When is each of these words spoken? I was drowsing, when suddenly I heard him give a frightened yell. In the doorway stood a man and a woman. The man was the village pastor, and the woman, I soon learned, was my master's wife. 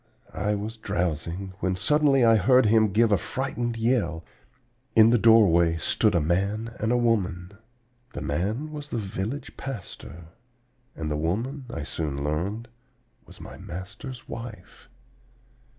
I 0.33 0.55
was 0.55 0.77
drowsing, 0.77 1.53
when 1.59 1.75
suddenly 1.75 2.25
I 2.25 2.35
heard 2.35 2.65
him 2.65 2.91
give 2.91 3.11
a 3.11 3.19
frightened 3.19 3.77
yell. 3.77 4.25
In 4.95 5.11
the 5.11 5.19
doorway 5.19 5.77
stood 5.77 6.15
a 6.15 6.19
man 6.19 6.73
and 6.79 6.91
a 6.91 6.97
woman. 6.97 7.51
The 8.13 8.21
man 8.23 8.71
was 8.71 8.89
the 8.89 8.97
village 8.97 9.57
pastor, 9.57 10.29
and 10.95 11.11
the 11.11 11.17
woman, 11.17 11.65
I 11.69 11.83
soon 11.83 12.23
learned, 12.23 12.67
was 13.27 13.39
my 13.39 13.57
master's 13.59 14.27
wife. 14.27 14.89